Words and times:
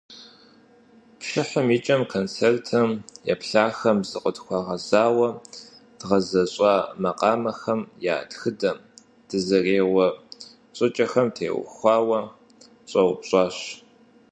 Пшыхьым 1.19 1.67
и 1.77 1.79
кӀэм 1.85 2.01
концертым 2.13 2.89
еплъахэм 3.31 3.97
зыкъытхуагъазэурэ 4.09 5.29
дгъэзэщӀа 5.99 6.73
макъамэхэм 7.01 7.79
я 8.13 8.15
тхыдэм, 8.29 8.77
дызэреуэ 9.27 10.07
щӀыкӀэхэм 10.75 11.27
теухуауэ 11.35 12.19
щӀэупщӀащ. 12.89 13.57